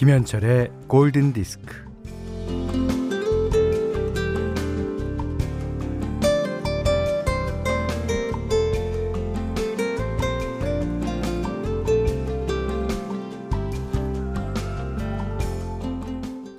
김현철의 0.00 0.70
골든 0.86 1.34
디스크. 1.34 1.76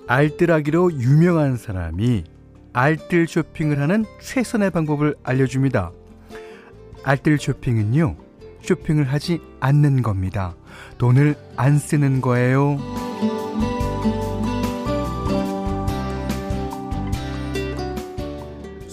알뜰하기로 0.05 0.99
유명한 0.99 1.57
사람이 1.57 2.25
알뜰 2.73 3.25
쇼핑을 3.27 3.79
하는 3.79 4.05
최선의 4.21 4.69
방법을 4.69 5.15
알려줍니다. 5.23 5.91
알뜰 7.03 7.39
쇼핑은요, 7.39 8.17
쇼핑을 8.61 9.05
하지 9.05 9.41
않는 9.59 10.03
겁니다. 10.03 10.55
돈을 10.99 11.35
안 11.57 11.79
쓰는 11.79 12.21
거예요. 12.21 13.00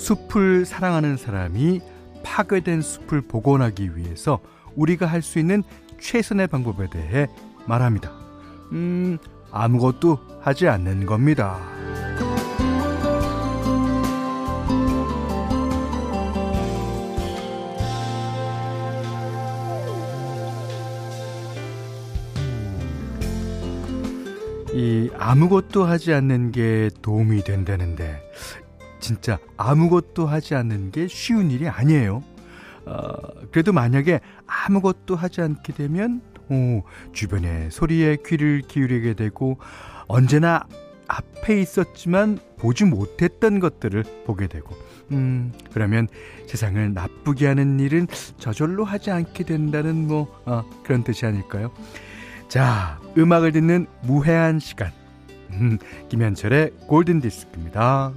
숲을 0.08 0.64
사랑하는 0.64 1.18
사람이 1.18 1.82
파괴된 2.22 2.80
숲을 2.80 3.20
복원하기 3.20 3.94
위해서 3.94 4.38
우리가 4.74 5.04
할 5.04 5.20
수 5.20 5.38
있는 5.38 5.62
최선의 6.00 6.46
방법에 6.46 6.88
대해 6.88 7.26
말합니다. 7.66 8.10
음, 8.72 9.18
아무것도 9.50 10.18
하지 10.40 10.66
않는 10.66 11.04
겁니다. 11.04 11.58
이 24.72 25.10
아무것도 25.18 25.84
하지 25.84 26.14
않는 26.14 26.52
게 26.52 26.88
도움이 27.02 27.42
된다는데 27.44 28.27
진짜 29.08 29.38
아무것도 29.56 30.26
하지 30.26 30.54
않는 30.54 30.90
게 30.90 31.08
쉬운 31.08 31.50
일이 31.50 31.66
아니에요. 31.66 32.22
어, 32.84 33.12
그래도 33.50 33.72
만약에 33.72 34.20
아무것도 34.46 35.16
하지 35.16 35.40
않게 35.40 35.72
되면 35.72 36.20
오, 36.50 36.82
주변의 37.14 37.70
소리에 37.70 38.18
귀를 38.26 38.60
기울이게 38.68 39.14
되고 39.14 39.56
언제나 40.08 40.66
앞에 41.06 41.58
있었지만 41.58 42.38
보지 42.58 42.84
못했던 42.84 43.60
것들을 43.60 44.04
보게 44.26 44.46
되고 44.46 44.76
음, 45.12 45.54
그러면 45.72 46.06
세상을 46.46 46.92
나쁘게 46.92 47.46
하는 47.46 47.80
일은 47.80 48.08
저절로 48.36 48.84
하지 48.84 49.10
않게 49.10 49.44
된다는 49.44 50.06
뭐 50.06 50.38
어, 50.44 50.68
그런 50.82 51.02
뜻이 51.02 51.24
아닐까요? 51.24 51.72
자, 52.48 53.00
음악을 53.16 53.52
듣는 53.52 53.86
무해한 54.02 54.58
시간. 54.58 54.92
음, 55.52 55.78
김현철의 56.10 56.72
골든 56.88 57.22
디스크입니다. 57.22 58.12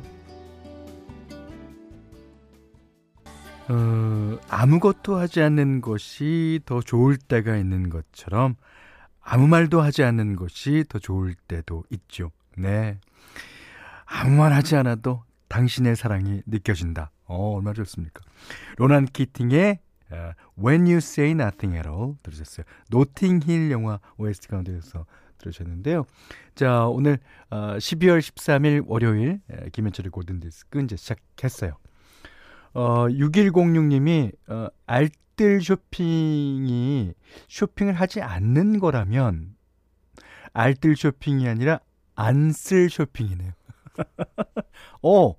어, 3.69 4.39
아무것도 4.49 5.15
하지 5.15 5.41
않는 5.41 5.81
것이 5.81 6.59
더 6.65 6.81
좋을 6.81 7.17
때가 7.17 7.55
있는 7.57 7.89
것처럼 7.89 8.55
아무 9.21 9.47
말도 9.47 9.81
하지 9.81 10.03
않는 10.03 10.35
것이 10.35 10.83
더 10.89 10.99
좋을 10.99 11.35
때도 11.47 11.83
있죠. 11.91 12.31
네. 12.57 12.99
아무 14.05 14.35
말 14.37 14.51
하지 14.51 14.75
않아도 14.75 15.23
당신의 15.47 15.95
사랑이 15.95 16.41
느껴진다. 16.45 17.11
어, 17.25 17.55
얼마나 17.55 17.73
좋습니까? 17.75 18.21
로난 18.77 19.05
키팅의 19.05 19.79
uh, 20.11 20.33
When 20.57 20.81
You 20.81 20.97
Say 20.97 21.31
Nothing 21.31 21.77
at 21.77 21.87
All 21.87 22.15
들으셨어요. 22.23 22.65
노팅힐 22.89 23.71
영화 23.71 23.99
OST 24.17 24.47
가운데서 24.49 25.05
들으셨는데요. 25.37 26.05
자, 26.55 26.85
오늘 26.87 27.19
어, 27.49 27.77
12월 27.77 28.19
13일 28.19 28.83
월요일 28.85 29.39
김현철의 29.71 30.11
골든디스크 30.11 30.81
이제 30.81 30.95
시작했어요. 30.95 31.77
어, 32.73 33.07
6106님이 33.07 34.31
어, 34.49 34.67
알뜰 34.85 35.61
쇼핑이 35.61 37.13
쇼핑을 37.49 37.93
하지 37.93 38.21
않는 38.21 38.79
거라면 38.79 39.55
알뜰 40.53 40.95
쇼핑이 40.95 41.47
아니라 41.47 41.79
안 42.15 42.51
쓸 42.51 42.89
쇼핑이네요. 42.89 43.51
어, 45.03 45.35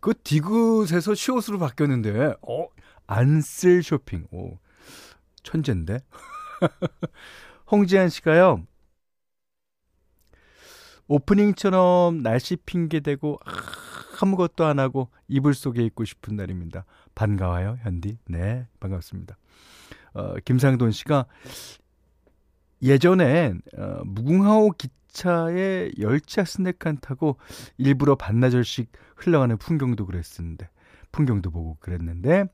그 0.00 0.12
디귿에서 0.22 1.14
시옷으로 1.14 1.58
바뀌었는데, 1.58 2.34
어, 2.42 2.68
안 3.06 3.40
쓸 3.40 3.82
쇼핑. 3.82 4.26
오, 4.32 4.58
천재인데? 5.42 5.98
홍지한 7.70 8.08
씨가요, 8.10 8.66
오프닝처럼 11.08 12.22
날씨 12.22 12.56
핑계대고 12.56 13.38
아무것도 14.20 14.64
안 14.64 14.78
하고 14.78 15.10
이불 15.28 15.54
속에 15.54 15.84
있고 15.86 16.04
싶은 16.04 16.36
날입니다. 16.36 16.84
반가워요, 17.14 17.78
현디. 17.82 18.18
네, 18.26 18.66
반갑습니다. 18.80 19.36
어, 20.14 20.34
김상돈 20.44 20.92
씨가 20.92 21.26
예전엔 22.82 23.62
어, 23.76 24.02
무궁화호 24.04 24.72
기차에 24.72 25.90
열차 25.98 26.44
스낵 26.44 26.86
한 26.86 26.98
타고 27.00 27.38
일부러 27.76 28.14
반나절씩 28.14 28.92
흘러가는 29.16 29.56
풍경도 29.56 30.06
그랬었는데 30.06 30.68
풍경도 31.12 31.50
보고 31.50 31.76
그랬는데 31.80 32.44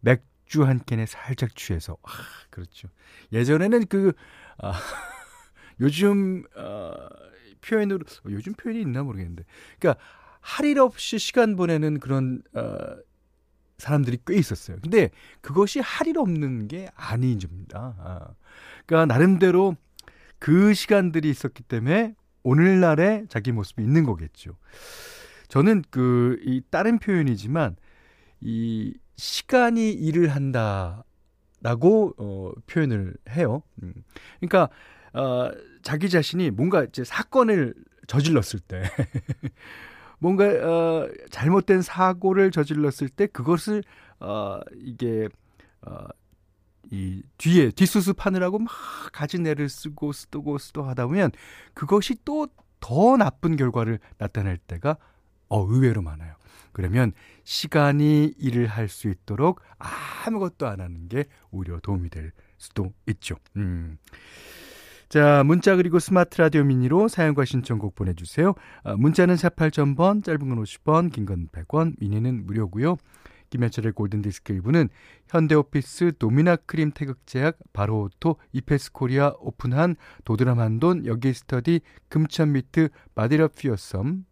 맥주 0.00 0.64
한 0.64 0.80
캔에 0.84 1.06
살짝 1.06 1.56
취해서 1.56 1.96
아 2.02 2.10
그렇죠. 2.50 2.88
예전에는 3.32 3.86
그 3.86 4.12
아, 4.58 4.72
요즘 5.80 6.44
어, 6.56 6.94
표현으로 7.60 8.04
요즘 8.26 8.54
표현이 8.54 8.80
있나 8.80 9.02
모르겠는데 9.02 9.44
그러니까 9.78 10.02
할 10.40 10.66
일 10.66 10.78
없이 10.80 11.18
시간 11.18 11.56
보내는 11.56 12.00
그런 12.00 12.42
어, 12.54 12.76
사람들이 13.78 14.18
꽤 14.26 14.36
있었어요. 14.36 14.78
근데 14.82 15.10
그것이 15.40 15.80
할 15.80 16.08
일 16.08 16.18
없는 16.18 16.68
게 16.68 16.88
아니집니다. 16.94 17.96
아. 17.98 18.28
그러니까 18.86 19.12
나름대로 19.12 19.76
그 20.38 20.72
시간들이 20.74 21.28
있었기 21.30 21.64
때문에 21.64 22.14
오늘날의 22.44 23.26
자기 23.28 23.52
모습이 23.52 23.82
있는 23.82 24.04
거겠죠. 24.04 24.56
저는 25.48 25.82
그 25.90 26.38
이 26.44 26.62
다른 26.70 26.98
표현이지만 26.98 27.76
이 28.40 28.94
시간이 29.16 29.92
일을 29.92 30.28
한다라고 30.28 31.04
어 32.16 32.52
표현을 32.66 33.14
해요. 33.30 33.62
음. 33.82 33.92
그러니까 34.40 34.68
어 35.14 35.50
자기 35.82 36.08
자신이 36.10 36.50
뭔가 36.50 36.84
이제 36.84 37.04
사건을 37.04 37.74
저질렀을 38.06 38.60
때 38.60 38.82
뭔가 40.18 40.44
어 40.46 41.08
잘못된 41.30 41.82
사고를 41.82 42.50
저질렀을 42.50 43.08
때 43.08 43.26
그것을 43.26 43.82
어 44.20 44.60
이게 44.76 45.28
어 45.82 46.06
이 46.90 47.22
뒤에 47.36 47.70
뒷수습하느라고 47.70 48.58
막 48.60 48.72
가진 49.12 49.46
애를 49.46 49.68
쓰고 49.68 50.12
쓰고 50.12 50.58
쓰고 50.58 50.84
하다 50.84 51.06
보면 51.06 51.30
그것이 51.74 52.16
또 52.24 52.46
더 52.80 53.16
나쁜 53.16 53.56
결과를 53.56 53.98
나타낼 54.18 54.56
때가 54.56 54.96
어 55.48 55.62
의외로 55.66 56.00
많아요. 56.00 56.36
그러면 56.72 57.12
시간이 57.42 58.34
일을 58.38 58.68
할 58.68 58.88
수 58.88 59.08
있도록 59.08 59.60
아무것도 60.24 60.68
안 60.68 60.80
하는 60.80 61.08
게 61.08 61.24
오히려 61.50 61.80
도움이 61.80 62.08
될 62.08 62.30
수도 62.56 62.92
있죠. 63.08 63.34
음. 63.56 63.98
자, 65.08 65.42
문자 65.44 65.74
그리고 65.76 65.98
스마트 65.98 66.38
라디오 66.38 66.64
미니로 66.64 67.08
사용과 67.08 67.46
신청곡 67.46 67.94
보내주세요. 67.94 68.54
아, 68.84 68.94
문자는 68.94 69.36
48,000번, 69.36 70.22
짧은 70.22 70.40
건 70.40 70.62
50원, 70.62 71.10
긴 71.10 71.24
건 71.24 71.48
100원, 71.48 71.94
미니는 71.98 72.44
무료고요. 72.44 72.96
김현철의 73.50 73.92
골든디스크 73.92 74.52
1부는 74.60 74.90
현대오피스 75.30 76.12
도미나 76.18 76.56
크림 76.56 76.90
태극제약 76.90 77.56
바로오토 77.72 78.36
이페스 78.52 78.92
코리아 78.92 79.32
오픈한 79.38 79.96
도드람 80.26 80.58
한돈 80.60 81.06
여기스터디 81.06 81.80
금천미트 82.10 82.90
마디럽 83.14 83.54
피어썸 83.54 84.26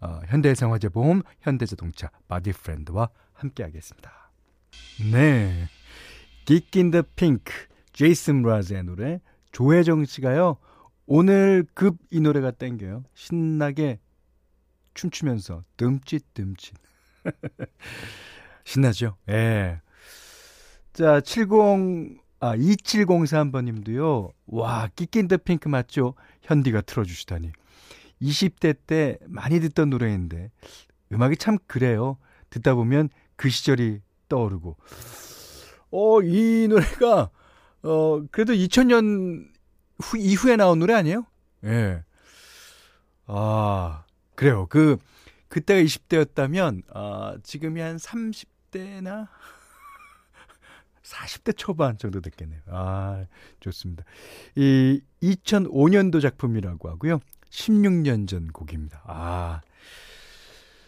어, 0.00 0.20
현대해상화재보험 0.28 1.20
현대자동차 1.42 2.10
마디프렌드와 2.28 3.10
함께하겠습니다. 3.34 4.30
네, 5.12 5.68
Geek 6.46 6.72
in 6.72 6.85
the 6.85 7.04
Pink 7.16 7.52
제이슨 7.92 8.42
므라즈의 8.42 8.84
노래 8.84 9.20
조혜정 9.54 10.04
씨가요. 10.04 10.56
오늘 11.06 11.64
급 11.74 11.96
이 12.10 12.20
노래가 12.20 12.50
땡겨요. 12.50 13.04
신나게 13.14 14.00
춤추면서 14.94 15.62
듬칫듬칫. 15.76 16.74
신나죠? 18.64 19.16
예. 19.28 19.80
자, 20.92 21.20
70, 21.20 22.18
아, 22.40 22.56
2703번 22.56 23.64
님도요. 23.64 24.30
와, 24.46 24.88
끼낀 24.96 25.28
더 25.28 25.36
핑크 25.36 25.68
맞죠? 25.68 26.14
현디가 26.42 26.80
틀어주시다니. 26.82 27.52
20대 28.22 28.76
때 28.86 29.18
많이 29.26 29.60
듣던 29.60 29.90
노래인데, 29.90 30.50
음악이 31.12 31.36
참 31.36 31.58
그래요. 31.66 32.16
듣다 32.50 32.74
보면 32.74 33.08
그 33.36 33.50
시절이 33.50 34.00
떠오르고. 34.28 34.76
어, 35.90 36.22
이 36.22 36.66
노래가 36.68 37.30
어, 37.84 38.24
그래도 38.30 38.52
2000년 38.54 39.46
후, 40.00 40.18
이후에 40.18 40.56
나온 40.56 40.78
노래 40.78 40.94
아니에요? 40.94 41.26
예. 41.64 42.02
아, 43.26 44.04
그래요. 44.34 44.66
그, 44.68 44.96
그때가 45.48 45.80
20대였다면, 45.80 46.82
아, 46.92 47.36
지금이 47.42 47.80
한 47.80 47.96
30대나 47.96 49.28
40대 51.02 51.56
초반 51.56 51.98
정도 51.98 52.20
됐겠네요. 52.20 52.60
아, 52.68 53.26
좋습니다. 53.60 54.04
이 54.56 55.00
2005년도 55.22 56.20
작품이라고 56.22 56.88
하고요. 56.88 57.20
16년 57.50 58.26
전 58.26 58.48
곡입니다. 58.48 59.02
아. 59.06 59.60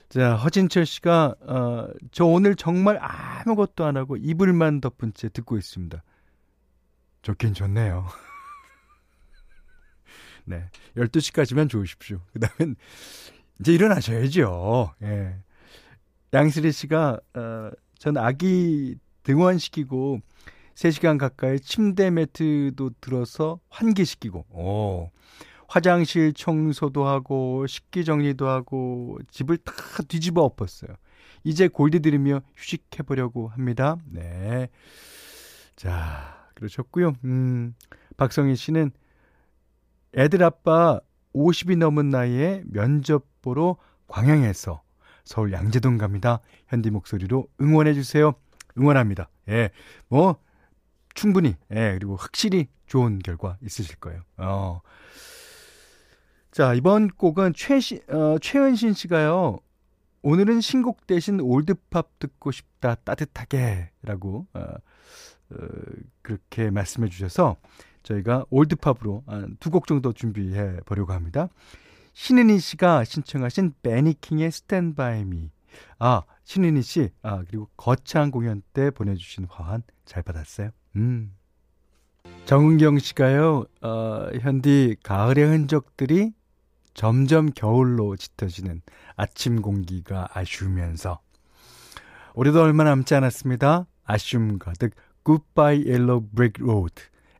자, 0.08 0.34
허진철 0.37 0.87
씨가, 0.87 1.34
어, 1.43 1.88
저 2.10 2.25
오늘 2.25 2.56
정말 2.56 2.98
아무것도 3.00 3.84
안 3.84 3.96
하고 3.96 4.16
이불만 4.16 4.81
덮은 4.81 5.12
채 5.14 5.28
듣고 5.28 5.58
있습니다. 5.58 6.02
좋긴 7.26 7.55
좋네요. 7.55 8.06
네. 10.46 10.70
12시까지만 10.96 11.69
좋으십시오. 11.69 12.20
그 12.32 12.38
다음엔 12.38 12.76
이제 13.58 13.73
일어나셔야죠. 13.75 14.94
예. 15.02 15.34
양슬희 16.32 16.70
씨가, 16.70 17.19
어, 17.34 17.70
전 17.99 18.17
아기 18.17 18.96
등원시키고 19.25 20.20
3시간 20.76 21.19
가까이 21.19 21.58
침대 21.58 22.11
매트도 22.11 22.90
들어서 23.00 23.58
환기시키고, 23.70 24.46
오. 24.50 25.11
화장실 25.67 26.32
청소도 26.32 27.08
하고, 27.08 27.67
식기 27.67 28.05
정리도 28.05 28.46
하고, 28.46 29.19
집을 29.32 29.56
다 29.56 29.72
뒤집어 30.06 30.43
엎었어요. 30.43 30.94
이제 31.43 31.67
골디 31.67 32.00
들으며 32.00 32.43
휴식해보려고 32.55 33.49
합니다. 33.49 33.96
네. 34.05 34.69
자, 35.75 36.36
그러셨고요. 36.56 37.14
음, 37.25 37.75
박성희 38.17 38.56
씨는 38.56 38.91
애들 40.17 40.43
아빠 40.43 41.00
50이 41.35 41.79
넘은 41.79 42.11
나이에 42.11 42.62
면접 42.67 43.25
보러 43.43 43.76
광양에서 44.08 44.82
서울 45.25 45.53
양재동 45.53 45.99
갑니다. 45.99 46.41
현디 46.69 46.91
목소리로 46.91 47.49
응원해 47.61 47.94
주세요. 47.94 48.35
응원합니다. 48.79 49.29
예. 49.49 49.70
뭐, 50.08 50.37
충분히, 51.14 51.56
예. 51.73 51.93
그리고 51.94 52.17
확실히 52.17 52.69
좋은 52.87 53.19
결과 53.19 53.58
있으실 53.62 53.97
거예요. 53.97 54.23
어. 54.37 54.81
자, 56.53 56.75
이번 56.75 57.08
곡은 57.08 57.53
최시, 57.55 58.00
어, 58.08 58.38
최은신 58.41 58.94
씨가요. 58.94 59.58
오늘은 60.23 60.61
신곡 60.61 61.06
대신 61.06 61.41
올드팝 61.41 62.19
듣고 62.19 62.50
싶다, 62.50 62.94
따뜻하게. 62.94 63.91
라고, 64.03 64.47
어, 64.55 64.61
어, 64.61 64.75
그렇게 66.22 66.70
말씀해 66.70 67.08
주셔서 67.08 67.56
저희가 68.02 68.44
올드팝으로 68.50 69.25
두 69.60 69.70
곡 69.70 69.87
정도 69.87 70.12
준비해 70.12 70.76
보려고 70.87 71.12
합니다. 71.12 71.48
신은희 72.12 72.58
씨가 72.60 73.04
신청하신 73.04 73.75
베니킹의 73.82 74.50
스탠바이 74.50 75.25
미. 75.25 75.50
아, 75.98 76.22
신은희 76.44 76.82
씨, 76.82 77.10
아, 77.22 77.43
그리고 77.46 77.69
거창 77.76 78.31
공연 78.31 78.62
때 78.72 78.90
보내주신 78.90 79.46
화환 79.50 79.82
잘 80.04 80.22
받았어요. 80.22 80.70
음. 80.96 81.34
정은경 82.46 82.98
씨가요, 82.98 83.64
어, 83.82 84.28
현디, 84.40 84.96
가을의 85.02 85.44
흔적들이 85.46 86.32
점점 86.94 87.50
겨울로 87.50 88.16
짙어지는 88.16 88.81
아침 89.16 89.60
공기가 89.60 90.28
아쉬우면서, 90.32 91.20
올해도 92.34 92.62
얼마 92.62 92.84
남지 92.84 93.14
않았습니다. 93.14 93.87
아쉬움 94.04 94.58
가득, 94.58 94.93
Goodbye 95.26 95.90
Yellow 95.90 96.20
Brick 96.20 96.64
Road. 96.64 96.94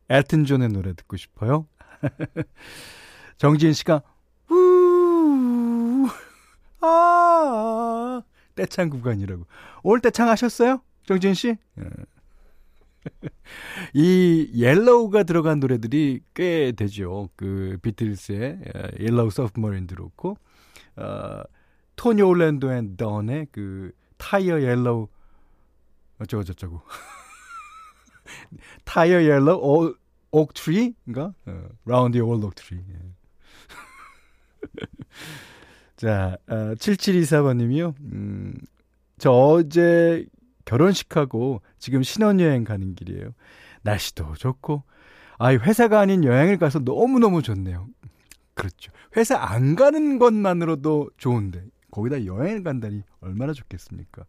엘튼 0.08 0.44
존의 0.44 0.70
노래 0.70 0.92
듣고 0.92 1.16
싶어요. 1.16 1.68
정지은 3.38 3.74
씨가, 3.74 4.02
우, 4.50 6.08
아, 6.80 8.22
떼창 8.56 8.90
구간이라고. 8.90 9.46
오늘 9.84 10.00
떼창 10.00 10.28
하셨어요? 10.28 10.80
정지은 11.04 11.34
씨? 11.34 11.56
예. 11.78 11.84
이 13.94 14.50
yellow가 14.52 15.22
들어간 15.22 15.60
노래들이 15.60 16.22
꽤 16.34 16.72
되죠. 16.72 17.28
그 17.36 17.78
비틀스의 17.82 18.58
Yellow 18.98 19.30
Submarine도 19.30 19.94
그렇고 19.94 20.36
어 20.96 21.42
토니 21.94 22.22
올랜도 22.22 22.72
앤 22.72 22.96
던의 22.96 23.46
그 23.52 23.92
타이어 24.16 24.60
옐로우 24.60 25.06
어쩌고 26.18 26.42
저쩌고 26.42 26.82
타이어 28.84 29.23
옐로우 29.23 29.94
옥트리인가? 30.31 31.34
라운드 31.84 32.19
올 32.19 32.44
옥트리. 32.44 32.81
자, 35.96 36.37
어, 36.46 36.75
7724번님이요. 36.75 37.94
음, 38.00 38.55
저 39.19 39.31
어제 39.31 40.26
결혼식하고 40.67 41.62
지금 41.78 42.02
신혼여행 42.02 42.64
가는 42.64 42.94
길이에요. 42.94 43.31
날씨도 43.82 44.34
좋고, 44.34 44.82
아, 45.38 45.52
회사가 45.52 46.00
아닌 46.00 46.25
여행을 46.25 46.58
가서 46.58 46.81
너무너무 46.81 47.40
좋네요. 47.40 47.87
그렇죠. 48.55 48.93
회사 49.17 49.38
안 49.38 49.75
가는 49.75 50.19
것만으로도 50.19 51.11
좋은데, 51.17 51.64
거기다 51.90 52.26
여행을 52.26 52.62
간다니 52.62 53.02
얼마나 53.20 53.52
좋겠습니까? 53.52 54.25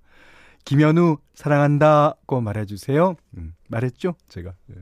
김현우, 0.66 1.18
사랑한다고 1.34 2.42
말해주세요. 2.42 3.16
음, 3.38 3.54
말했죠? 3.70 4.16
제가. 4.28 4.54
네. 4.68 4.76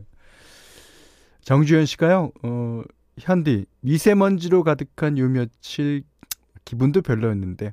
정주현 1.42 1.86
씨가요, 1.86 2.32
어, 2.44 2.82
현디, 3.20 3.66
미세먼지로 3.82 4.64
가득한 4.64 5.18
요 5.18 5.30
며칠 5.30 6.04
기분도 6.66 7.02
별로였는데 7.02 7.72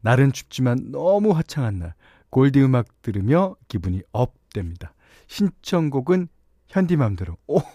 날은 0.00 0.32
춥지만 0.32 0.90
너무 0.90 1.32
화창한 1.32 1.78
날 1.78 1.94
골디 2.30 2.62
음악 2.62 2.86
들으며 3.02 3.56
기분이 3.68 4.02
업됩니다. 4.12 4.94
신청곡은 5.26 6.28
현디 6.68 6.96
맘대로. 6.96 7.36
오. 7.46 7.60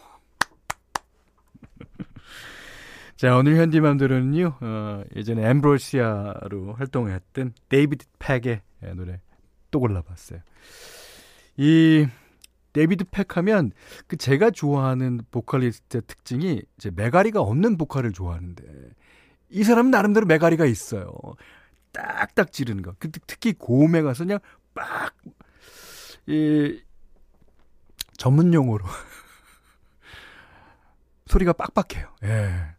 자 3.16 3.38
오늘 3.38 3.56
현디 3.58 3.80
맘대로는요 3.80 4.58
어, 4.60 5.04
예전에 5.16 5.48
엠브로시아로 5.50 6.74
활동했던 6.74 7.54
데이비드 7.70 8.06
팩의 8.20 8.62
노래 8.96 9.22
또 9.74 9.80
골라봤어요. 9.80 10.40
이 11.58 12.08
데이비드 12.72 13.06
팩 13.12 13.36
하면 13.38 13.72
그 14.08 14.16
제가 14.16 14.52
좋아하는 14.52 15.22
보컬리스트의 15.32 16.04
특징이 16.08 16.62
이제 16.78 16.92
메가리가 16.96 17.42
없는 17.42 17.78
보컬을 17.78 18.14
좋아하는데 18.14 18.64
이 19.50 19.64
사람은 19.64 19.92
나름대로 19.92 20.26
메가리가 20.26 20.66
있어요. 20.66 21.12
딱딱 21.92 22.52
지르는 22.52 22.84
거. 22.84 22.96
그 23.00 23.12
특히 23.28 23.54
고음에 23.54 24.02
가서 24.02 24.24
그냥 24.24 24.40
빡, 24.74 25.16
이, 26.28 26.82
전문 28.18 28.54
용어로. 28.54 28.86
소리가 31.28 31.54
빡빡해요. 31.54 32.16
예. 32.24 32.76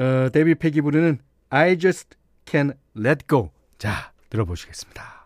어, 0.00 0.30
데이비드 0.30 0.54
팩이 0.54 0.80
부르는 0.80 1.18
I 1.50 1.78
Just 1.78 2.16
Can't 2.46 2.76
Let 2.96 3.26
Go. 3.28 3.50
자, 3.78 4.12
들어보시겠습니다. 4.30 5.21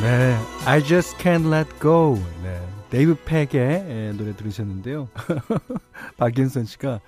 네, 0.00 0.36
I 0.64 0.82
Just 0.84 1.16
Can't 1.18 1.52
Let 1.52 1.68
Go. 1.80 2.16
네, 2.42 2.60
데이비드 2.90 3.16
팩의 3.24 4.14
노래 4.14 4.34
들으셨는데요. 4.36 5.08
박윤선 6.18 6.66
씨가 6.66 7.00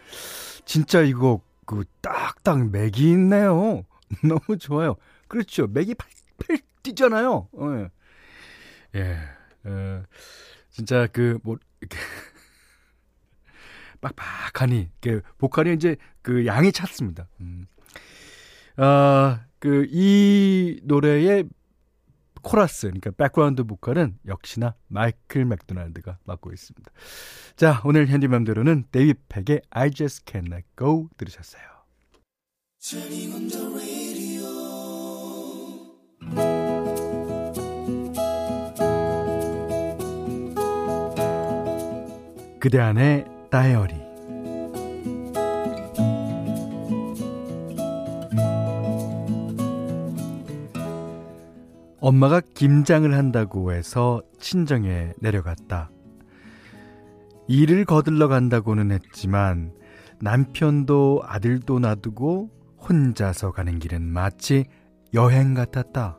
진짜 0.65 1.01
이거 1.03 1.41
그 1.67 1.85
딱딱 2.01 2.71
맥이 2.71 3.11
있네요. 3.13 3.85
너무 4.25 4.59
좋아요. 4.59 4.97
그렇죠. 5.29 5.67
맥이 5.69 5.95
팔팔 5.95 6.59
뛰잖아요. 6.83 7.49
어, 7.53 7.87
예. 8.97 9.19
어, 9.65 10.03
진짜 10.71 11.07
그뭐 11.07 11.59
이렇게 11.81 11.99
빡빡하니 14.01 14.89
그 15.01 15.21
보컬이 15.39 15.75
이제 15.75 15.97
그 16.23 16.45
양이 16.47 16.73
찼습니다. 16.73 17.29
음. 17.41 17.67
아, 18.77 19.45
그 19.61 19.87
이 19.91 20.81
노래의 20.85 21.45
코러스, 22.43 22.87
그러니까 22.89 23.11
백그라운드 23.13 23.65
보컬은 23.65 24.19
역시나 24.27 24.75
마이클 24.89 25.45
맥도날드가 25.45 26.19
맡고 26.25 26.53
있습니다. 26.53 26.91
자, 27.57 27.81
오늘 27.85 28.07
현디맘대로는 28.07 28.85
데이비드 28.91 29.21
팩의 29.29 29.63
I 29.71 29.91
Just 29.91 30.25
Can't 30.25 30.53
Let 30.53 30.67
Go 30.77 31.09
들으셨어요. 31.17 31.63
그대 42.61 42.79
안의 42.79 43.25
다이어리 43.51 44.10
엄마가 52.01 52.41
김장을 52.41 53.15
한다고 53.15 53.73
해서 53.73 54.23
친정에 54.39 55.13
내려갔다. 55.21 55.91
일을 57.47 57.85
거들러 57.85 58.29
간다고는 58.29 58.91
했지만 58.91 59.73
남편도 60.21 61.23
아들도 61.25 61.79
놔두고 61.79 62.51
혼자서 62.89 63.53
가는 63.53 63.79
길은 63.79 64.03
마치 64.03 64.65
여행 65.13 65.55
같았다. 65.55 66.19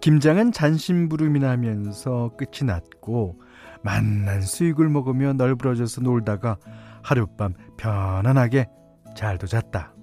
김장은 0.00 0.52
잔심부름이 0.52 1.40
나면서 1.40 2.32
끝이 2.36 2.66
났고 2.66 3.40
만난 3.82 4.42
수육을 4.42 4.88
먹으며 4.88 5.32
널브러져서 5.34 6.02
놀다가 6.02 6.58
하룻밤 7.02 7.54
편안하게 7.76 8.68
잘도 9.16 9.46
잤다. 9.46 9.94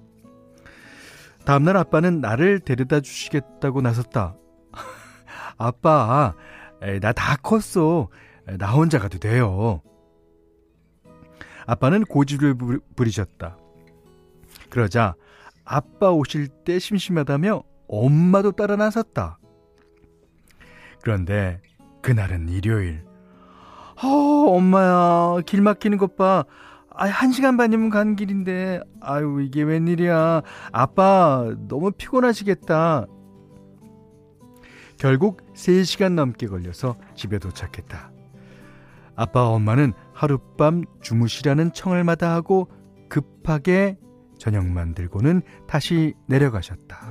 다음날 1.46 1.76
아빠는 1.76 2.20
나를 2.20 2.60
데려다 2.60 3.00
주시겠다고 3.00 3.80
나섰다. 3.80 4.36
아빠, 5.58 6.34
나 7.00 7.12
다 7.12 7.36
컸어. 7.36 8.08
나 8.58 8.72
혼자 8.72 8.98
가도 8.98 9.18
돼요. 9.18 9.80
아빠는 11.66 12.04
고집을 12.04 12.80
부리셨다. 12.94 13.56
그러자 14.70 15.14
아빠 15.64 16.10
오실 16.10 16.48
때 16.48 16.78
심심하다며 16.78 17.62
엄마도 17.88 18.52
따라 18.52 18.76
나섰다. 18.76 19.38
그런데 21.02 21.60
그날은 22.02 22.48
일요일. 22.48 23.04
어, 24.02 24.08
엄마야, 24.08 25.40
길 25.46 25.62
막히는 25.62 25.96
것 25.98 26.16
봐. 26.16 26.44
아, 26.98 27.06
한 27.06 27.30
시간 27.30 27.56
반이면 27.56 27.90
간 27.90 28.16
길인데, 28.16 28.80
아유, 29.00 29.42
이게 29.42 29.62
웬일이야. 29.62 30.42
아빠, 30.72 31.54
너무 31.68 31.90
피곤하시겠다. 31.90 33.06
결국 34.96 35.42
3시간 35.52 36.14
넘게 36.14 36.46
걸려서 36.46 36.96
집에 37.14 37.38
도착했다. 37.38 38.10
아빠와 39.14 39.48
엄마는 39.50 39.92
하룻밤 40.14 40.84
주무시라는 41.02 41.72
청을 41.74 42.02
마다하고 42.04 42.68
급하게 43.08 43.98
저녁 44.38 44.66
만들고는 44.66 45.42
다시 45.66 46.14
내려가셨다. 46.26 47.06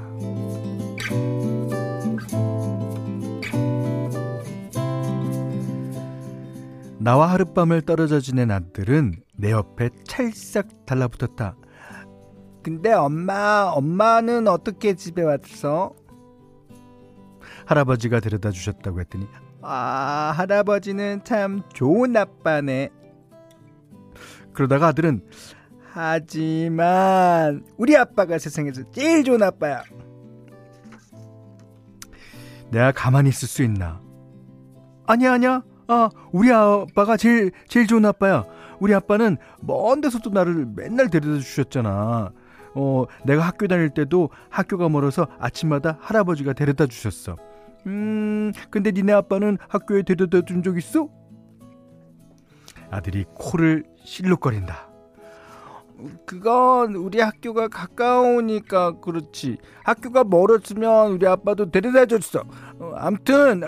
나와 7.00 7.28
하룻밤을 7.32 7.82
떨어져 7.82 8.20
지낸 8.20 8.52
아들은 8.52 9.16
내 9.36 9.52
옆에 9.52 9.90
찰싹 10.06 10.86
달라붙었다. 10.86 11.56
근데 12.64 12.94
엄마, 12.94 13.72
엄마는 13.74 14.48
어떻게 14.48 14.96
집에 14.96 15.22
왔어? 15.22 15.94
할아버지가 17.66 18.20
데려다 18.20 18.52
주셨다고 18.52 19.00
했더니 19.02 19.28
아, 19.62 20.34
할아버지는 20.36 21.24
참 21.24 21.64
좋은 21.74 22.16
아빠네. 22.16 22.90
그러다가 24.54 24.88
아들은 24.88 25.22
하지만 25.92 27.66
우리 27.78 27.96
아빠가 27.98 28.38
세상에서 28.38 28.90
제일 28.92 29.24
좋은 29.24 29.42
아빠야. 29.44 29.84
내가 32.72 32.92
가만히 32.92 33.30
있을 33.30 33.48
수 33.48 33.64
있나? 33.64 34.02
아니야, 35.08 35.34
아니야. 35.34 35.64
아, 35.88 36.10
우리 36.32 36.52
아빠가 36.52 37.18
제일 37.18 37.52
제일 37.68 37.88
좋은 37.88 38.06
아빠야. 38.06 38.46
우리 38.80 38.94
아빠는 38.94 39.38
먼 39.62 40.02
데서도 40.02 40.32
나를 40.32 40.66
맨날 40.76 41.10
데려다 41.10 41.40
주셨잖아. 41.40 42.32
어, 42.78 43.06
내가 43.24 43.44
학교 43.44 43.68
다닐 43.68 43.90
때도 43.90 44.30
학교가 44.50 44.90
멀어서 44.90 45.28
아침마다 45.40 45.98
할아버지가 46.02 46.54
데려다 46.54 46.88
주셨어. 46.88 47.38
음, 47.86 48.52
근데 48.70 48.92
니네 48.92 49.14
아빠는 49.14 49.58
학교에 49.70 50.02
데려다 50.04 50.42
준 50.42 50.64
적 50.64 50.78
있어? 50.78 51.08
아들이 52.90 53.26
코를 53.34 53.84
실룩거린다. 54.04 54.90
그건 56.26 56.96
우리 56.96 57.22
학교가 57.22 57.70
가까우니까 57.70 59.00
그렇지. 59.00 59.58
학교가 59.84 60.26
멀었으면 60.26 61.12
우리 61.14 61.26
아빠도 61.28 61.72
데려다 61.72 62.06
줬어. 62.06 62.44
어, 62.80 62.92
암튼 62.96 63.64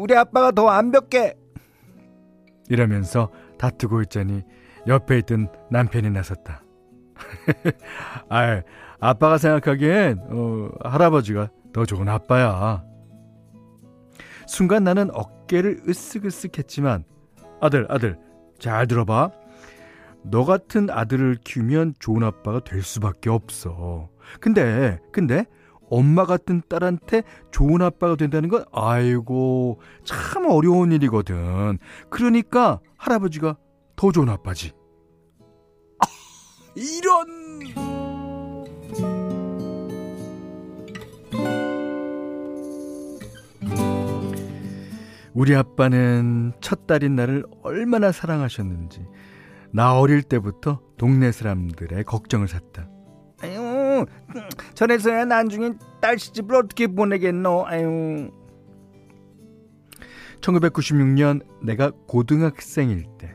우리 0.00 0.16
아빠가 0.16 0.50
더 0.52 0.64
완벽해. 0.64 1.34
이러면서 2.68 3.30
다투고 3.58 4.02
있자니 4.02 4.42
옆에 4.86 5.18
있던 5.18 5.48
남편이 5.70 6.10
나섰다. 6.10 6.62
아, 8.28 8.62
아빠가 9.00 9.38
생각하기엔 9.38 10.18
어, 10.30 10.70
할아버지가 10.84 11.50
더 11.72 11.84
좋은 11.84 12.08
아빠야. 12.08 12.84
순간 14.46 14.84
나는 14.84 15.10
어깨를 15.12 15.82
으쓱으쓱했지만 15.82 17.04
아들 17.60 17.86
아들 17.90 18.18
잘 18.58 18.86
들어봐. 18.86 19.30
너 20.24 20.44
같은 20.44 20.90
아들을 20.90 21.38
키우면 21.44 21.94
좋은 21.98 22.22
아빠가 22.22 22.60
될 22.60 22.82
수밖에 22.82 23.30
없어. 23.30 24.08
근데 24.40 24.98
근데 25.12 25.44
엄마 25.88 26.24
같은 26.24 26.62
딸한테 26.68 27.22
좋은 27.50 27.82
아빠가 27.82 28.16
된다는 28.16 28.48
건 28.48 28.64
아이고 28.72 29.80
참 30.04 30.46
어려운 30.46 30.92
일이거든. 30.92 31.78
그러니까 32.10 32.80
할아버지가 32.96 33.56
더 33.96 34.12
좋은 34.12 34.28
아빠지. 34.28 34.72
아, 36.00 36.06
이런 36.74 37.46
우리 45.32 45.54
아빠는 45.54 46.52
첫 46.62 46.86
딸인 46.86 47.14
나를 47.14 47.44
얼마나 47.62 48.10
사랑하셨는지 48.10 49.06
나 49.70 49.98
어릴 49.98 50.22
때부터 50.22 50.80
동네 50.96 51.30
사람들의 51.30 52.04
걱정을 52.04 52.48
샀다. 52.48 52.88
저래서야 54.74 55.24
나중에 55.24 55.72
딸 56.00 56.18
시집을 56.18 56.56
어떻게 56.56 56.86
보내겠노? 56.86 57.66
아유. 57.66 58.30
1996년 60.40 61.42
내가 61.62 61.90
고등학생일 62.06 63.06
때 63.18 63.34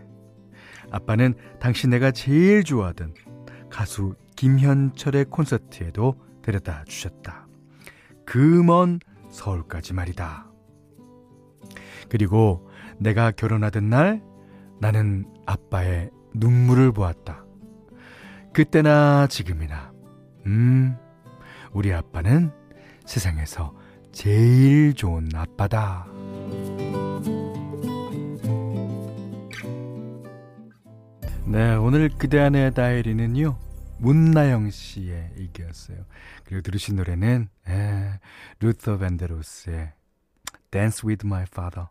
아빠는 0.92 1.34
당시 1.60 1.88
내가 1.88 2.12
제일 2.12 2.64
좋아하던 2.64 3.14
가수 3.70 4.16
김현철의 4.36 5.26
콘서트에도 5.26 6.16
데려다 6.42 6.84
주셨다. 6.88 7.48
그 8.26 8.64
먼 8.64 9.00
서울까지 9.30 9.94
말이다. 9.94 10.52
그리고 12.10 12.70
내가 13.00 13.32
결혼하던 13.32 13.90
날 13.90 14.22
나는 14.80 15.26
아빠의 15.46 16.10
눈물을 16.34 16.92
보았다. 16.92 17.46
그때나 18.54 19.28
지금이나, 19.28 19.91
음, 20.46 20.98
우리 21.72 21.94
아빠는 21.94 22.52
세상에서 23.06 23.76
제일 24.12 24.94
좋은 24.94 25.30
아빠다. 25.34 26.08
네, 31.46 31.76
오늘 31.76 32.10
그대 32.10 32.40
안의 32.40 32.74
다이리는요, 32.74 33.58
문나영 34.00 34.72
씨의 34.72 35.34
얘기였어요. 35.38 36.06
그리고 36.46 36.62
들으신 36.62 36.96
노래는, 36.96 37.50
에, 37.68 38.20
루터 38.60 38.98
밴데로스의 38.98 39.94
Dance 40.72 41.08
with 41.08 41.26
My 41.26 41.44
Father. 41.44 41.88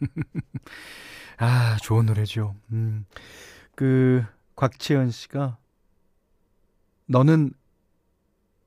아, 1.38 1.76
좋은 1.82 2.06
노래죠. 2.06 2.54
음. 2.72 3.04
그, 3.74 4.24
곽채연 4.56 5.10
씨가, 5.10 5.58
너는 7.06 7.52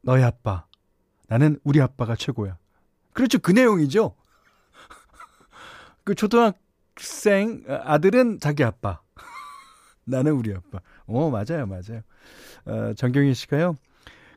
너희 0.03 0.21
아빠, 0.23 0.65
나는 1.27 1.59
우리 1.63 1.81
아빠가 1.81 2.15
최고야. 2.15 2.57
그렇죠. 3.13 3.39
그 3.39 3.51
내용이죠. 3.51 4.15
그 6.03 6.13
초등학생 6.13 7.63
아들은 7.67 8.39
자기 8.39 8.63
아빠. 8.63 9.01
나는 10.05 10.33
우리 10.33 10.53
아빠. 10.53 10.79
어, 11.05 11.29
맞아요, 11.29 11.65
맞아요. 11.65 12.01
어, 12.65 12.93
정경희 12.95 13.33
씨가요. 13.33 13.77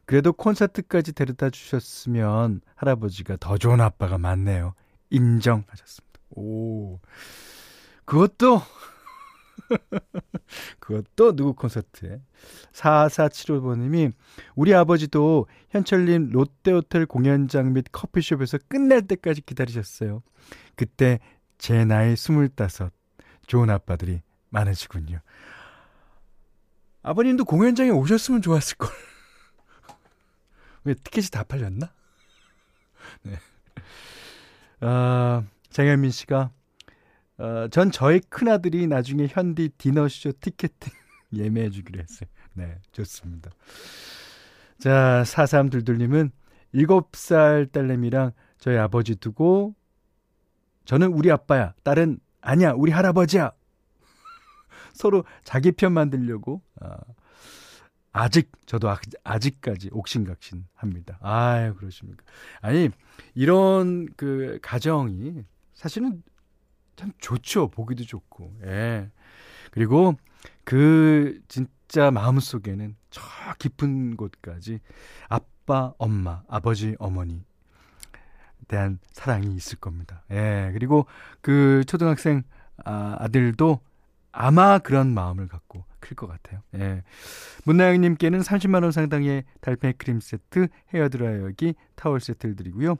그래도 0.04 0.32
콘서트까지 0.32 1.12
데려다 1.12 1.50
주셨으면 1.50 2.61
할아버지가 2.76 3.37
더 3.40 3.58
좋은 3.58 3.80
아빠가 3.80 4.18
많네요. 4.18 4.75
인정하셨습니다. 5.11 6.20
오. 6.30 7.00
그것도 8.04 8.62
그것도 10.78 11.34
누구 11.34 11.54
콘서트에 11.54 12.20
4475번님이 12.72 14.12
우리 14.54 14.75
아버지도 14.75 15.46
현철님 15.70 16.30
롯데호텔 16.30 17.06
공연장 17.06 17.72
및 17.72 17.86
커피숍에서 17.92 18.58
끝날 18.68 19.02
때까지 19.02 19.42
기다리셨어요. 19.42 20.22
그때 20.76 21.20
제 21.58 21.84
나이 21.84 22.12
25 22.14 22.48
좋은 23.46 23.70
아빠들이 23.70 24.22
많으시군요. 24.50 25.20
아버님도 27.02 27.44
공연장에 27.44 27.90
오셨으면 27.90 28.42
좋았을걸. 28.42 28.88
왜 30.84 30.94
티켓이 30.94 31.28
다 31.28 31.44
팔렸나? 31.44 31.92
네. 33.22 33.38
아, 34.80 35.44
장현민 35.70 36.10
씨가 36.10 36.50
어, 37.38 37.68
전 37.68 37.90
저희 37.90 38.20
큰아들이 38.20 38.86
나중에 38.86 39.26
현디 39.28 39.70
디너쇼 39.78 40.32
티켓팅 40.40 40.92
예매해 41.34 41.70
주기로 41.70 42.00
했어요. 42.00 42.28
네, 42.54 42.78
좋습니다. 42.92 43.50
자, 44.78 45.22
4322님은 45.26 46.30
7살 46.74 47.72
딸내미랑 47.72 48.32
저희 48.58 48.76
아버지 48.76 49.16
두고 49.16 49.74
저는 50.84 51.08
우리 51.08 51.30
아빠야. 51.30 51.74
딸은 51.82 52.20
아니야. 52.40 52.72
우리 52.72 52.92
할아버지야. 52.92 53.52
서로 54.94 55.24
자기 55.44 55.72
편 55.72 55.92
만들려고 55.92 56.62
아, 56.80 56.96
아직 58.12 58.50
저도 58.64 58.88
아 59.24 59.38
직까지 59.38 59.90
옥신각신 59.92 60.66
합니다. 60.74 61.18
아유 61.20 61.74
그러십니까? 61.74 62.24
아니 62.62 62.88
이런 63.34 64.06
그 64.16 64.58
가정이 64.62 65.44
사실은 65.74 66.22
참 66.96 67.12
좋죠. 67.18 67.68
보기도 67.68 68.04
좋고. 68.04 68.52
예. 68.64 69.10
그리고 69.70 70.16
그 70.64 71.40
진짜 71.48 72.10
마음 72.10 72.40
속에는 72.40 72.96
저 73.10 73.22
깊은 73.58 74.16
곳까지 74.16 74.80
아빠, 75.28 75.92
엄마, 75.98 76.42
아버지, 76.48 76.96
어머니 76.98 77.44
대한 78.68 78.98
사랑이 79.12 79.54
있을 79.54 79.78
겁니다. 79.78 80.24
예. 80.30 80.70
그리고 80.72 81.06
그 81.40 81.84
초등학생 81.86 82.42
아, 82.84 83.16
아들도 83.18 83.80
아마 84.32 84.78
그런 84.78 85.14
마음을 85.14 85.48
갖고 85.48 85.84
클 86.00 86.14
것 86.14 86.26
같아요. 86.28 86.60
예. 86.74 87.02
문나영님께는 87.64 88.40
30만원 88.40 88.92
상당의 88.92 89.44
달팽이 89.60 89.94
크림 89.94 90.20
세트, 90.20 90.68
헤어 90.94 91.08
드라이어기, 91.08 91.74
타월 91.96 92.20
세트를 92.20 92.54
드리고요. 92.54 92.96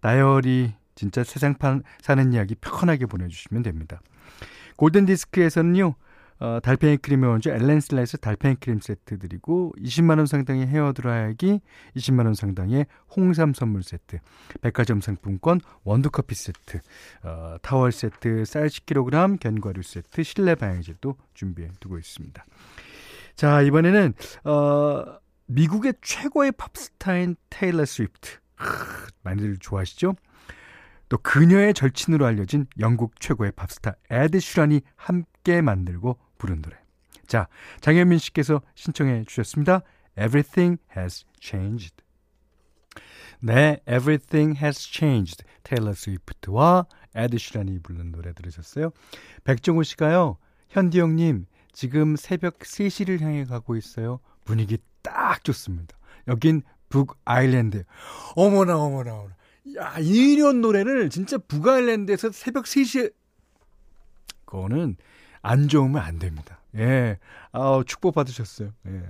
나열이 0.00 0.74
진짜 0.98 1.22
세상 1.22 1.54
사는 2.00 2.32
이야기 2.32 2.56
편하게 2.56 3.06
보내주시면 3.06 3.62
됩니다. 3.62 4.00
골든 4.74 5.06
디스크에서는요, 5.06 5.94
어, 6.40 6.58
달팽이 6.60 6.96
크림의 6.96 7.30
원조 7.30 7.50
엘렌실라 7.50 8.18
달팽이 8.18 8.56
크림 8.56 8.80
세트 8.80 9.20
드리고 9.20 9.74
20만 9.78 10.18
원 10.18 10.26
상당의 10.26 10.66
헤어 10.66 10.92
드라이기, 10.92 11.60
20만 11.94 12.24
원 12.24 12.34
상당의 12.34 12.86
홍삼 13.16 13.54
선물 13.54 13.84
세트, 13.84 14.18
백화점 14.60 15.00
상품권 15.00 15.60
원두 15.84 16.10
커피 16.10 16.34
세트, 16.34 16.80
어, 17.22 17.56
타월 17.62 17.92
세트, 17.92 18.44
쌀 18.44 18.66
10kg, 18.66 19.38
견과류 19.38 19.82
세트, 19.82 20.24
실내 20.24 20.56
방향제도 20.56 21.14
준비해 21.32 21.68
두고 21.78 21.96
있습니다. 21.98 22.44
자, 23.36 23.62
이번에는 23.62 24.14
어, 24.42 25.04
미국의 25.46 25.94
최고의 26.02 26.52
팝스타인 26.52 27.36
테일러 27.50 27.84
스위프트. 27.84 28.38
많이들 29.22 29.58
좋아하시죠? 29.58 30.16
또 31.08 31.18
그녀의 31.18 31.74
절친으로 31.74 32.26
알려진 32.26 32.66
영국 32.78 33.20
최고의 33.20 33.52
팝스타 33.52 33.94
에드 34.10 34.40
시런이 34.40 34.82
함께 34.96 35.60
만들고 35.60 36.18
부른 36.38 36.62
노래. 36.62 36.76
자, 37.26 37.48
장현민 37.80 38.18
씨께서 38.18 38.62
신청해 38.74 39.24
주셨습니다. 39.26 39.82
Everything 40.18 40.78
has 40.96 41.24
changed. 41.40 41.96
네, 43.40 43.80
Everything 43.88 44.58
has 44.62 44.78
changed. 44.80 45.44
테일러 45.62 45.92
스위프트와 45.92 46.86
에드 47.14 47.38
슈란이 47.38 47.80
부른 47.80 48.12
노래 48.12 48.32
들으셨어요? 48.32 48.90
백종호 49.44 49.82
씨가요. 49.82 50.38
현디 50.70 51.00
형님, 51.00 51.46
지금 51.72 52.16
새벽 52.16 52.58
3시를 52.58 53.20
향해 53.20 53.44
가고 53.44 53.76
있어요. 53.76 54.20
분위기 54.44 54.78
딱 55.02 55.44
좋습니다. 55.44 55.96
여긴 56.26 56.62
북 56.88 57.18
아일랜드. 57.24 57.84
어머나 58.34 58.76
어머나 58.76 59.14
어머나. 59.14 59.37
야, 59.76 59.98
이년 60.00 60.60
노래를 60.60 61.10
진짜 61.10 61.38
북 61.38 61.66
아일랜드에서 61.68 62.30
새벽 62.32 62.64
3시에 62.64 63.12
그거는 64.44 64.96
안 65.42 65.68
좋으면 65.68 66.00
안 66.00 66.18
됩니다. 66.18 66.60
예. 66.76 67.18
아, 67.52 67.82
축복 67.86 68.14
받으셨어요. 68.14 68.72
예. 68.86 69.02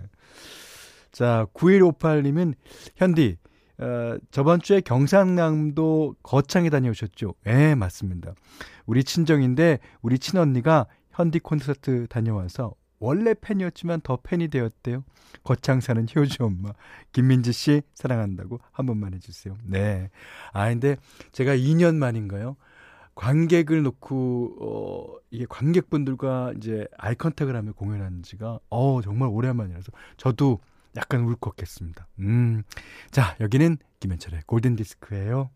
자, 1.12 1.46
9158님은 1.54 2.54
현디 2.96 3.36
어, 3.78 4.16
저번 4.32 4.60
주에 4.60 4.80
경상남도 4.80 6.16
거창에 6.22 6.68
다녀오셨죠? 6.68 7.34
예, 7.46 7.74
맞습니다. 7.76 8.34
우리 8.86 9.04
친정인데 9.04 9.78
우리 10.02 10.18
친언니가 10.18 10.86
현디 11.12 11.38
콘서트 11.40 12.06
다녀와서 12.08 12.74
원래 12.98 13.34
팬이었지만 13.34 14.00
더 14.02 14.16
팬이 14.22 14.48
되었대요. 14.48 15.04
거창 15.44 15.80
사는 15.80 16.06
효주 16.14 16.44
엄마 16.44 16.72
김민지 17.12 17.52
씨 17.52 17.82
사랑한다고 17.94 18.58
한 18.72 18.86
번만 18.86 19.14
해주세요. 19.14 19.56
네. 19.64 20.10
아 20.52 20.68
근데 20.68 20.96
제가 21.32 21.54
2년 21.54 21.96
만인가요? 21.96 22.56
관객을 23.14 23.82
놓고 23.82 24.56
어 24.60 25.18
이게 25.30 25.44
관객분들과 25.48 26.52
이제 26.56 26.86
아이 26.96 27.14
컨택을 27.14 27.56
하며 27.56 27.72
공연한 27.72 28.22
지가 28.22 28.60
어 28.70 29.02
정말 29.02 29.28
오랜만이라서 29.28 29.90
저도 30.16 30.60
약간 30.96 31.22
울컥했습니다. 31.24 32.06
음. 32.20 32.62
자, 33.10 33.36
여기는 33.40 33.78
김현철의 34.00 34.42
골든 34.46 34.76
디스크예요. 34.76 35.50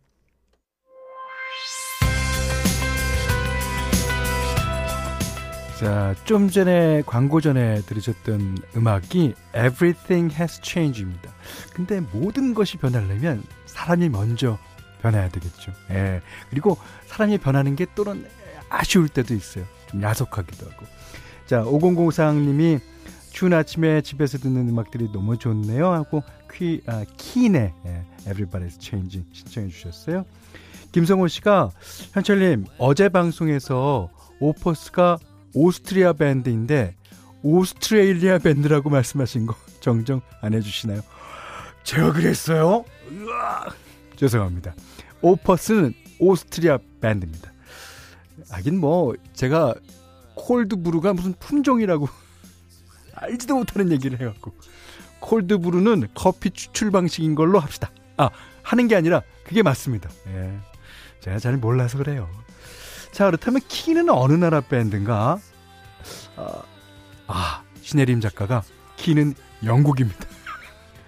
자, 5.83 6.15
좀 6.25 6.49
전에 6.49 7.03
광고 7.07 7.41
전에 7.41 7.81
들으셨던 7.81 8.59
음악이 8.77 9.35
Everything 9.49 10.33
Has 10.33 10.61
Change입니다. 10.63 11.33
근데 11.75 11.99
모든 12.13 12.55
것이 12.55 12.77
변하려면 12.77 13.43
사람이 13.67 14.09
먼저 14.11 14.61
변해야 15.01 15.29
되겠죠. 15.29 15.73
예. 15.91 16.23
그리고 16.51 16.79
사람이 17.07 17.39
변하는 17.39 17.75
게 17.75 17.87
또는 17.97 18.25
아쉬울 18.69 19.09
때도 19.09 19.35
있어요. 19.35 19.65
좀 19.89 20.01
야속하기도 20.01 20.71
하고. 20.71 20.87
자, 21.47 21.65
5004님이 21.65 22.81
추운 23.33 23.53
아침에 23.53 24.03
집에서 24.03 24.39
듣는 24.39 24.69
음악들이 24.69 25.11
너무 25.11 25.37
좋네요. 25.37 25.91
하고 25.91 26.23
퀴, 26.49 26.81
아, 26.87 27.05
키네 27.17 27.75
예, 27.87 28.05
Everybody's 28.31 28.81
Changing 28.81 29.29
신청해 29.33 29.71
주셨어요. 29.71 30.27
김성호 30.93 31.27
씨가 31.27 31.71
현철님 32.13 32.67
어제 32.79 33.09
방송에서 33.09 34.11
오퍼스가 34.39 35.19
오스트리아 35.55 36.13
밴드인데 36.13 36.97
오스트레일리아 37.43 38.39
밴드라고 38.39 38.91
말씀하신 38.91 39.47
거 39.47 39.55
정정 39.81 40.21
안 40.41 40.55
해주시나요? 40.55 41.01
제가 41.83 42.13
그랬어요? 42.13 42.85
으아, 43.11 43.67
죄송합니다. 44.17 44.75
오퍼스는 45.21 45.95
오스트리아 46.21 46.79
밴드입니다. 47.01 47.53
하긴 48.51 48.79
뭐 48.79 49.15
제가 49.35 49.75
콜드브루가 50.37 51.13
무슨 51.13 51.35
품종이라고 51.39 52.09
알지도 53.15 53.57
못하는 53.57 53.91
얘기를 53.93 54.21
해갖고 54.21 54.55
콜드브루는 55.21 56.09
커피 56.15 56.51
추출 56.51 56.91
방식인 56.91 57.35
걸로 57.35 57.59
합시다. 57.59 57.91
아 58.17 58.31
하는 58.63 58.89
게 58.89 58.97
아니라 58.97 59.23
그게 59.45 59.63
맞습니다. 59.63 60.11
예. 60.29 60.59
제가 61.21 61.39
잘 61.39 61.57
몰라서 61.57 61.99
그래요. 61.99 62.29
자 63.13 63.27
그렇다면 63.27 63.61
키는 63.69 64.09
어느 64.09 64.33
나라 64.33 64.61
밴드인가? 64.61 65.39
아, 66.37 66.63
아 67.29 67.63
신혜림 67.83 68.21
작가가 68.21 68.63
키는 68.97 69.35
영국입니다. 69.65 70.27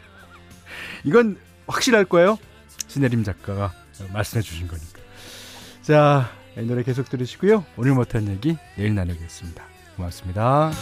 이건 1.04 1.38
확실할 1.66 2.04
거예요. 2.04 2.38
신혜림 2.86 3.24
작가가 3.24 3.72
말씀해 4.12 4.42
주신 4.42 4.68
거니까. 4.68 5.00
자, 5.82 6.30
이 6.56 6.62
노래 6.62 6.82
계속 6.82 7.08
들으시고요. 7.08 7.64
오늘 7.76 7.94
못한 7.94 8.28
얘기 8.28 8.56
내일 8.76 8.94
나누겠습니다. 8.94 9.64
고맙습니다. 9.96 10.72